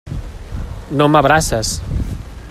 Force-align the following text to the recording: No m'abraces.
No 1.01 1.09
m'abraces. 1.15 1.75